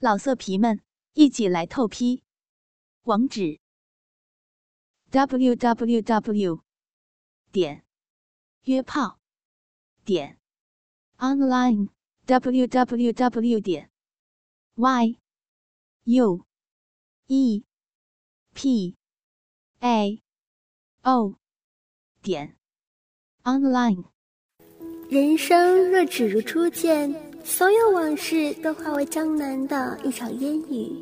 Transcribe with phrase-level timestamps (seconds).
[0.00, 0.80] 老色皮们，
[1.14, 2.22] 一起来透批！
[3.02, 3.58] 网址
[5.10, 6.62] ：w w w
[7.50, 7.84] 点
[8.62, 9.18] 约炮
[10.04, 10.38] 点
[11.16, 11.88] online
[12.26, 13.90] w w w 点
[14.76, 15.18] y
[16.04, 16.46] u
[17.26, 17.64] e
[18.54, 18.96] p
[19.80, 20.22] a
[21.02, 21.34] o
[22.22, 22.56] 点
[23.42, 24.04] online。
[25.10, 27.27] 人生若只如初见。
[27.50, 30.92] 所有往事都化为江南的一场烟雨，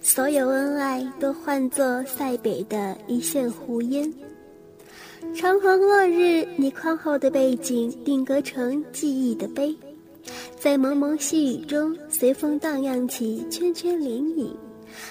[0.00, 4.10] 所有恩爱都换作塞北的一线湖烟。
[5.34, 9.76] 长河落日，你宽厚的背景定格成记忆的碑，
[10.56, 14.52] 在蒙蒙细雨中随风荡漾起圈圈涟漪，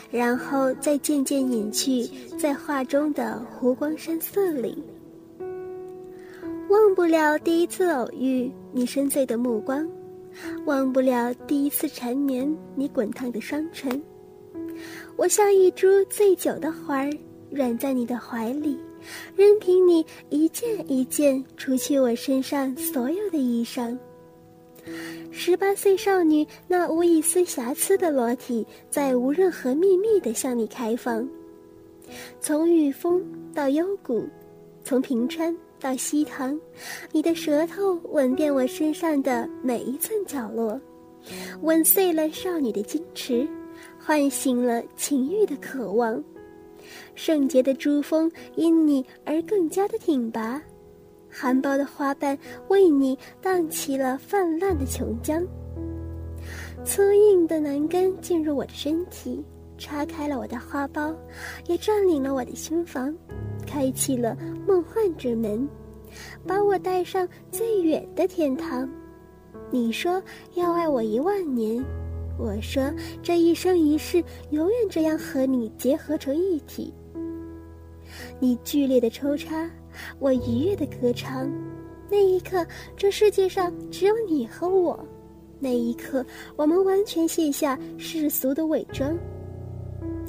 [0.10, 2.10] 然后再渐渐隐去
[2.40, 4.82] 在画中的湖光山色里。
[6.70, 9.86] 忘不了第一次偶遇，你深邃的目光。
[10.66, 14.02] 忘不了第一次缠绵，你滚烫的双唇。
[15.16, 17.12] 我像一株醉酒的花儿，
[17.50, 18.78] 软在你的怀里，
[19.36, 23.98] 任凭你一件一件除去我身上所有的衣裳。
[25.32, 31.28] 十八岁少女那无一丝瑕疵的裸体，在无任何秘密的向你开放。
[32.40, 34.28] 从御风到幽谷，
[34.84, 35.56] 从平川。
[35.80, 36.60] 到西塘，
[37.12, 40.80] 你的舌头吻遍我身上的每一寸角落，
[41.62, 43.48] 吻碎了少女的矜持，
[43.98, 46.22] 唤醒了情欲的渴望。
[47.16, 50.62] 圣洁的珠峰因你而更加的挺拔，
[51.30, 55.46] 含苞的花瓣为你荡起了泛滥的琼浆。
[56.84, 59.44] 粗硬的男根进入我的身体，
[59.78, 61.14] 叉开了我的花苞，
[61.68, 63.14] 也占领了我的心房。
[63.70, 64.36] 开启了
[64.68, 65.70] 梦幻之门，
[66.48, 68.90] 把我带上最远的天堂。
[69.70, 70.22] 你说
[70.56, 71.86] 要爱我一万年，
[72.40, 76.92] 我说这一生一世永远这样和你结合成一体。
[78.40, 79.70] 你剧烈的抽插，
[80.18, 81.48] 我愉悦的歌唱。
[82.10, 82.66] 那一刻，
[82.98, 85.00] 这世界上只有你和我。
[85.60, 86.26] 那一刻，
[86.56, 89.16] 我们完全卸下世俗的伪装。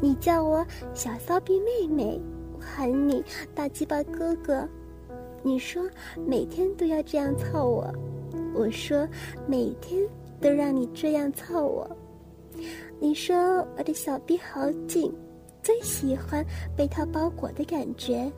[0.03, 2.21] 你叫我小骚逼妹妹。
[2.61, 4.69] 喊你大鸡巴哥哥，
[5.43, 5.83] 你说
[6.27, 7.93] 每天都要这样操我，
[8.55, 9.09] 我说
[9.47, 10.07] 每天
[10.41, 11.91] 都让你这样操我。
[12.99, 15.13] 你说我的小臂好紧，
[15.63, 16.45] 最喜欢
[16.77, 18.31] 被它包裹的感觉。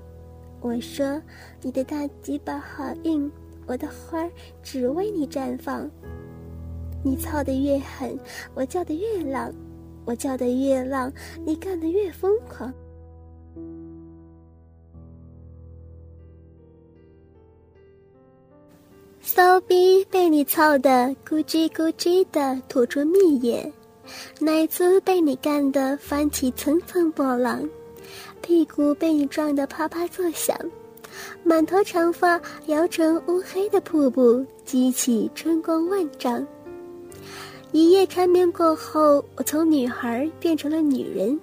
[0.60, 1.20] 我说
[1.60, 3.30] 你的大鸡巴好硬，
[3.66, 4.30] 我的花儿
[4.62, 5.90] 只为你绽放。
[7.04, 8.16] 你操的越狠，
[8.54, 9.52] 我叫的越浪，
[10.04, 11.12] 我叫的越浪，
[11.44, 12.72] 你干得越疯狂。
[19.34, 23.72] 骚逼被你操得咕叽咕叽的吐出蜜液，
[24.38, 27.66] 奶子被你干得翻起层层波浪，
[28.42, 30.54] 屁股被你撞得啪啪作响，
[31.42, 36.46] 满头长发摇成乌黑的瀑布，激起春光万丈。
[37.72, 41.40] 一夜缠绵过后，我从女孩变成了女人，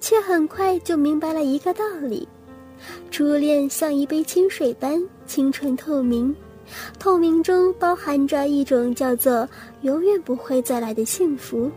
[0.00, 2.26] 却很快就明白了一个道理：
[3.12, 6.34] 初恋像一杯清水般清纯透明。
[6.98, 9.48] 透明中包含着一种叫做
[9.82, 11.70] 永远不会再来的幸福，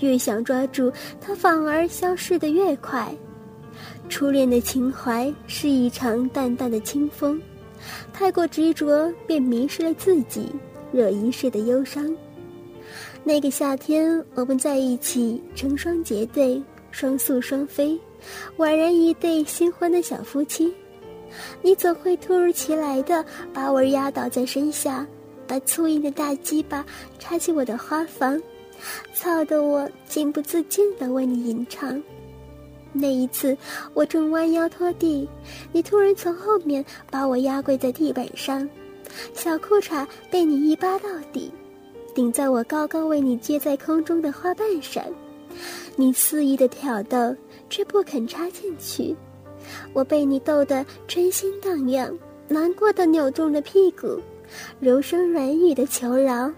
[0.00, 3.14] 越想抓住它，反而消失的越快。
[4.08, 7.40] 初恋的情怀是一场淡淡的清风，
[8.12, 10.50] 太过执着便迷失了自己，
[10.92, 12.14] 惹一世的忧伤。
[13.22, 16.60] 那个夏天，我们在一起，成双结对，
[16.90, 17.98] 双宿双飞，
[18.56, 20.74] 宛然一对新婚的小夫妻。
[21.62, 25.06] 你总会突如其来的把我压倒在身下，
[25.46, 26.84] 把粗硬的大鸡巴
[27.18, 28.40] 插进我的花房，
[29.14, 32.02] 操得我情不自禁地为你吟唱。
[32.92, 33.56] 那一次，
[33.94, 35.28] 我正弯腰拖地，
[35.70, 38.68] 你突然从后面把我压跪在地板上，
[39.32, 41.52] 小裤衩被你一扒到底，
[42.14, 45.04] 顶在我高高为你接在空中的花瓣上，
[45.94, 47.34] 你肆意的挑逗，
[47.68, 49.16] 却不肯插进去。
[49.92, 52.16] 我被你逗得春心荡漾，
[52.48, 54.20] 难过的扭动着屁股，
[54.80, 56.52] 柔声软语的求饶。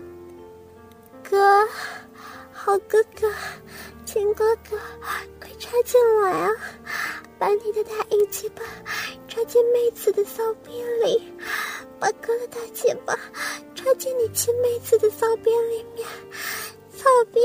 [1.22, 1.66] 哥，
[2.52, 3.32] 好哥哥，
[4.04, 4.76] 亲哥哥，
[5.40, 6.50] 快插进来啊！
[7.38, 8.62] 把你的大阴鸡巴
[9.26, 11.20] 插进妹子的骚逼里，
[11.98, 13.18] 把哥的大鸡巴
[13.74, 16.06] 插进你亲妹子的骚逼里面，
[16.92, 17.40] 骚逼，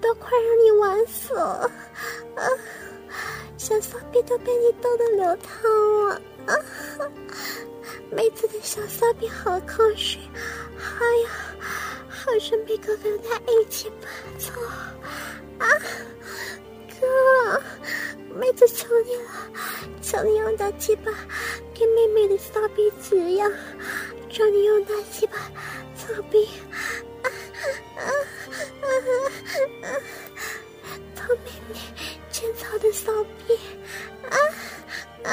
[0.00, 1.70] 都快让你玩死了，
[2.36, 2.42] 啊！
[3.56, 5.70] 小骚逼都被你逗得流淌
[6.46, 6.54] 啊！
[6.98, 7.10] 啊，
[8.10, 10.20] 妹子的小骚逼好口水，
[10.78, 11.30] 哎呀，
[12.08, 14.08] 好想被哥哥他一起拔
[14.38, 14.60] 草
[15.58, 15.66] 啊！
[17.00, 17.62] 哥，
[18.34, 19.30] 妹子求你了，
[20.00, 21.12] 求你用大鸡巴
[21.74, 23.52] 给妹妹的骚逼止痒，
[24.30, 25.36] 求你用大鸡巴
[25.96, 26.48] 操逼
[29.82, 29.88] 啊！
[31.14, 31.78] 操妹妹
[32.30, 33.12] 浅草的骚
[33.46, 33.54] 逼
[34.28, 34.36] 啊
[35.24, 35.30] 啊！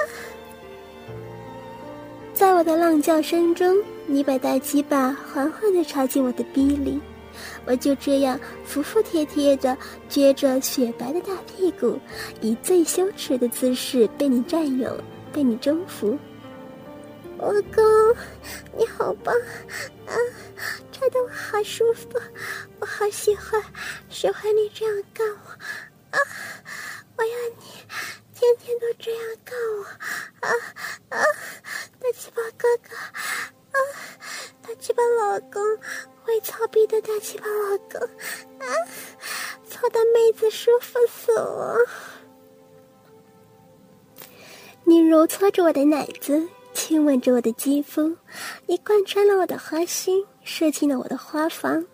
[2.33, 6.99] 在我的浪叫声中，你把大鸡巴缓缓地插进我的逼里。
[7.65, 9.75] 我就这样服服帖帖的
[10.09, 11.99] 撅着雪白的大屁股，
[12.41, 14.95] 以最羞耻的姿势被你占有，
[15.33, 16.17] 被你征服。
[17.37, 17.83] 老公，
[18.77, 19.33] 你好棒
[20.05, 20.13] 啊！
[20.95, 22.07] 插得我好舒服，
[22.79, 23.61] 我好喜欢，
[24.09, 25.49] 喜欢你这样干我
[26.11, 26.17] 啊！
[27.17, 27.65] 我要你
[28.33, 29.83] 天天都这样干我
[30.39, 30.49] 啊
[31.09, 31.19] 啊！
[31.99, 33.77] 大鸡巴哥哥啊，
[34.61, 35.61] 大鸡巴老公。
[36.23, 38.65] 会操逼的大鸡巴老公，啊，
[39.69, 41.77] 操的妹子舒服死了！
[44.85, 48.17] 你揉搓着我的奶子，亲吻着我的肌肤，
[48.65, 51.85] 你贯穿了我的花心，射进了我的花房。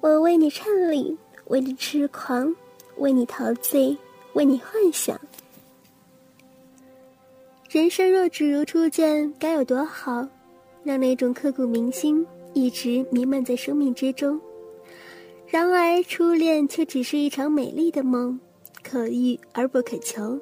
[0.00, 2.52] 我为你颤栗，为你痴狂，
[2.96, 3.96] 为你陶醉，
[4.32, 5.20] 为你幻想。
[7.70, 10.26] 人生若只如初见，该有多好？
[10.82, 12.26] 让那种刻骨铭心。
[12.54, 14.38] 一直弥漫在生命之中，
[15.46, 18.38] 然而初恋却只是一场美丽的梦，
[18.82, 20.38] 可遇而不可求。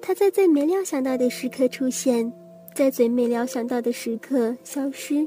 [0.00, 2.32] 它在最没料想到的时刻出现，
[2.74, 5.24] 在最没料想到的时刻消失。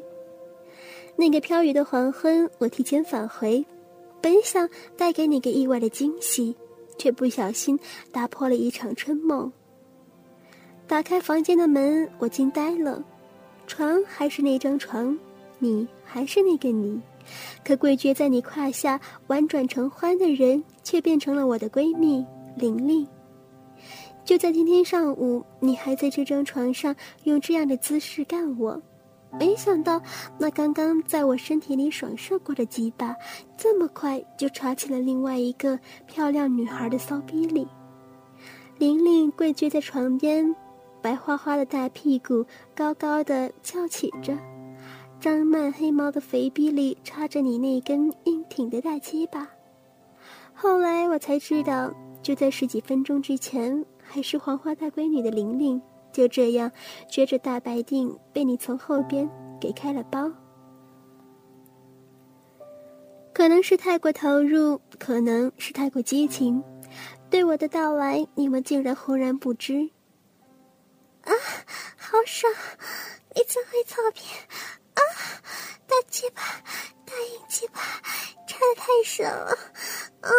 [1.15, 3.65] 那个飘雨的黄昏，我提前返回，
[4.21, 6.55] 本想带给你个意外的惊喜，
[6.97, 7.79] 却不小心
[8.11, 9.51] 打破了一场春梦。
[10.87, 13.03] 打开房间的门，我惊呆了，
[13.65, 15.17] 床还是那张床。
[15.57, 17.01] 你还是那个你，
[17.63, 22.23] 可跪撅在你胯下婉转成欢的人，却变成了我的闺蜜
[22.57, 23.07] 玲玲。
[24.25, 28.79] 就在今天上午，你还在这张床上用这样的姿势干我，
[29.39, 30.01] 没想到
[30.37, 33.15] 那刚刚在我身体里爽射过的鸡巴，
[33.57, 35.77] 这么快就插进了另外一个
[36.07, 37.67] 漂亮女孩的骚逼里。
[38.77, 40.55] 玲玲跪撅在床边，
[41.01, 42.45] 白花花的大屁股
[42.75, 44.37] 高高的翘起着。
[45.19, 49.47] 张满黑毛的肥逼里插着你那根硬挺的大鸡巴。
[50.53, 55.81] 后来我才知道，就在十几分钟之前，还是黄花大闺女的玲玲，
[56.15, 56.71] 就这样
[57.11, 59.29] 撅着大白腚被你从后边
[59.59, 60.31] 给开了包。
[63.33, 66.63] 可能是太过投入，可能是太过激情，
[67.29, 69.89] 对我的到来，你们竟然浑然不知。
[71.23, 71.33] 啊，
[71.97, 72.49] 好爽！
[73.35, 74.21] 你真会操逼！
[74.93, 75.01] 啊，
[75.85, 76.41] 大鸡巴，
[77.05, 77.81] 大硬鸡巴，
[78.47, 79.57] 插的太深了，
[80.21, 80.31] 嗯，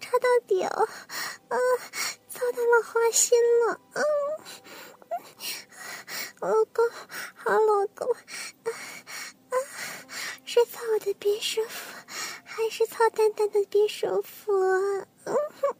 [0.00, 0.88] 插到底了，
[1.50, 1.58] 嗯，
[2.28, 3.38] 操到了花心
[3.68, 4.02] 了，嗯，
[6.72, 6.88] 公，
[7.34, 8.68] 好老公，啊
[9.50, 9.54] 啊，
[10.44, 11.96] 是操我的别舒服，
[12.44, 15.06] 还是操蛋蛋的别舒服啊？
[15.24, 15.76] 嗯哼，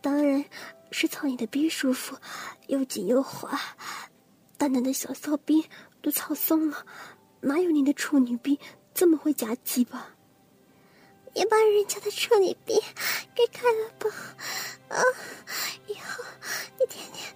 [0.00, 0.44] 当然
[0.90, 2.16] 是操你的逼舒服，
[2.66, 3.60] 又紧又滑。
[4.58, 5.68] 蛋蛋的小骚逼
[6.00, 6.86] 都操松了，
[7.40, 8.58] 哪有你的处女逼
[8.94, 10.08] 这么会夹鸡巴？
[11.34, 12.78] 你把人家的处女逼
[13.34, 14.10] 给开了吧！
[14.88, 15.02] 啊，
[15.86, 16.22] 以后
[16.78, 17.34] 你天天，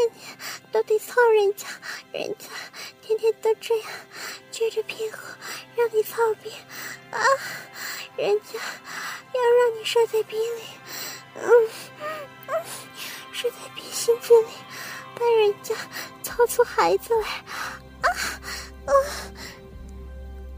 [0.00, 0.38] 天天
[0.72, 1.66] 都得操人家，
[2.12, 2.46] 人家
[3.02, 3.90] 天天都这样
[4.50, 5.16] 撅着屁股
[5.76, 6.50] 让你操逼
[7.10, 7.20] 啊，
[8.16, 8.58] 人家
[9.34, 10.62] 要让你射在逼里，
[11.34, 11.42] 嗯
[12.48, 12.54] 嗯，
[13.32, 14.48] 射在逼心子里。
[15.14, 15.74] 把人家
[16.22, 17.28] 操出孩子来，
[18.00, 18.08] 啊
[18.86, 18.92] 啊！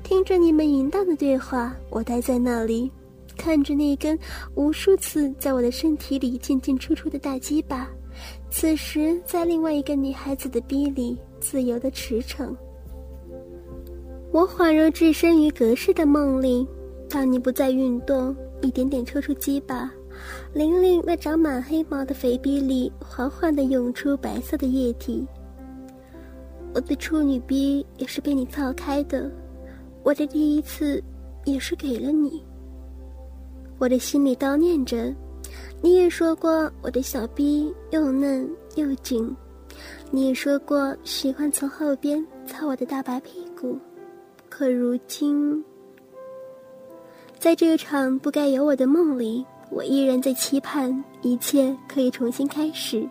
[0.05, 2.89] 听着你们淫荡的对话，我待在那里，
[3.37, 4.17] 看着那根
[4.55, 7.91] 无数次在我的身体里进进出出的大鸡巴，
[8.53, 12.55] 此时在另外一个女孩子的逼里自由的驰骋。
[14.31, 16.69] 我恍若置身于隔世的梦里，
[17.09, 19.91] 当你不再运动，一点点抽出鸡巴。
[20.53, 25.27] 玲玲那长满黑毛的肥逼里，缓缓的涌出白色的液体。
[26.75, 29.31] 我的处女逼也是被你操开的，
[30.03, 31.03] 我的第一次
[31.47, 32.45] 也是给了你。
[33.79, 35.13] 我的心里叨念着，
[35.83, 39.37] 你也说过我的小逼又嫩又紧，
[40.13, 43.77] 你也说过喜欢从后边擦我的大白屁股，
[44.49, 45.63] 可如今，
[47.37, 49.45] 在这场不该有我的梦里。
[49.71, 53.09] 我依然在期盼一切可以重新开始，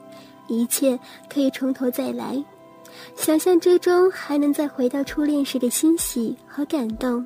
[0.47, 0.97] 一切
[1.27, 2.41] 可以从头再来。
[3.15, 7.25] 想象之中还能再回到初恋时的欣喜和感动，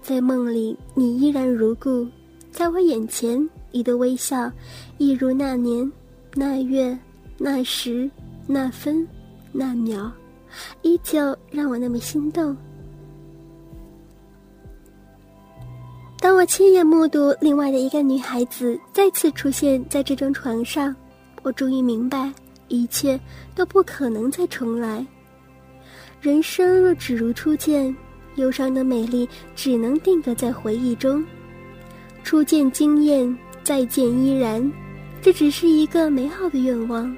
[0.00, 2.08] 在梦里你依然如故，
[2.54, 4.48] 在我眼前你的微笑，
[4.96, 5.90] 一如那年、
[6.34, 6.96] 那月、
[7.36, 8.08] 那时、
[8.46, 9.04] 那分、
[9.50, 10.08] 那秒，
[10.82, 12.56] 依旧让我那么心动。
[16.20, 20.94] 当我亲眼目睹另外的一个女孩子再次出现在这张床上，
[21.42, 22.32] 我终于明白，
[22.68, 23.18] 一切
[23.56, 25.04] 都不可能再重来。
[26.20, 27.94] 人生若只如初见，
[28.36, 31.22] 忧伤的美丽只能定格在回忆中。
[32.24, 34.72] 初见惊艳，再见依然，
[35.20, 37.14] 这只是一个美好的愿望。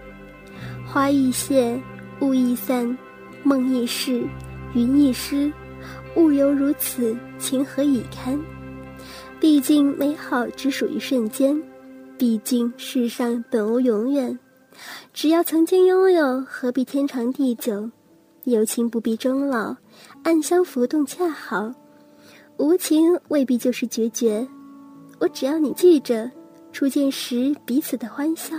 [0.85, 1.81] 花易谢，
[2.21, 2.99] 雾易散，
[3.45, 4.25] 梦易逝，
[4.75, 5.51] 云易失，
[6.17, 8.39] 物犹如此，情何以堪？
[9.39, 11.63] 毕竟美好只属于瞬间，
[12.19, 14.37] 毕竟世上本无永远。
[15.15, 17.89] 只要曾经拥有，何必天长地久？
[18.43, 19.77] 有情不必终老，
[20.25, 21.73] 暗香浮动恰好。
[22.57, 24.47] 无情未必就是决绝。
[25.19, 26.31] 我只要你记着，
[26.73, 28.57] 初见时彼此的欢笑。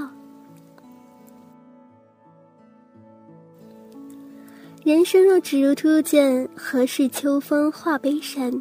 [4.84, 8.52] 人生若只如初见，何事秋风画悲扇？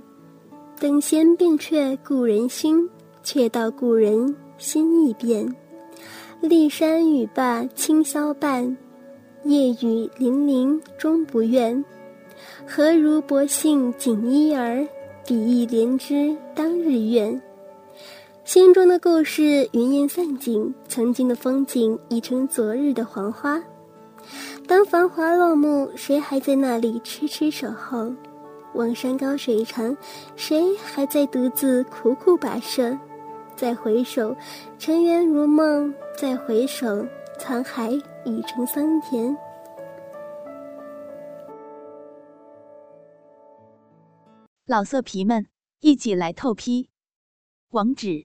[0.78, 2.88] 等闲变却故人心，
[3.22, 5.48] 却道故人心易变。
[6.42, 8.76] 骊山语罢清宵半，
[9.44, 11.82] 夜雨霖铃终不怨。
[12.66, 14.86] 何如薄幸锦衣儿，
[15.26, 17.40] 比翼连枝当日愿。
[18.46, 23.60] 心中的故事云烟散尽，曾经的风景已成昨日的黄花。
[24.68, 28.14] 当繁华落幕，谁还在那里痴痴守候？
[28.74, 29.96] 望山高水长，
[30.36, 32.96] 谁还在独自苦苦跋涉？
[33.56, 34.36] 再回首，
[34.78, 37.04] 尘缘如梦；再回首，
[37.40, 37.90] 沧海
[38.24, 39.36] 已成桑田。
[44.66, 45.46] 老色皮们，
[45.80, 46.90] 一起来透批！
[47.70, 48.24] 网址